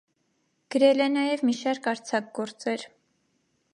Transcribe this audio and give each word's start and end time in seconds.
Գրել 0.75 1.03
է 1.05 1.09
նաև 1.17 1.43
մի 1.49 1.55
շարք 1.59 1.91
արձակ 1.93 2.33
գործեր։ 2.39 2.87